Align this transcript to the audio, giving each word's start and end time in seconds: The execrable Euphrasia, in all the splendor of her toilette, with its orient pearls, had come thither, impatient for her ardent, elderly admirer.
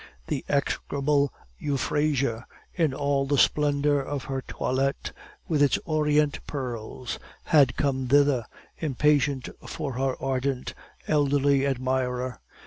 The 0.25 0.43
execrable 0.49 1.31
Euphrasia, 1.59 2.47
in 2.73 2.91
all 2.91 3.27
the 3.27 3.37
splendor 3.37 4.01
of 4.01 4.23
her 4.23 4.41
toilette, 4.41 5.11
with 5.47 5.61
its 5.61 5.77
orient 5.85 6.39
pearls, 6.47 7.19
had 7.43 7.77
come 7.77 8.07
thither, 8.07 8.45
impatient 8.79 9.49
for 9.67 9.93
her 9.93 10.15
ardent, 10.19 10.73
elderly 11.07 11.67
admirer. 11.67 12.39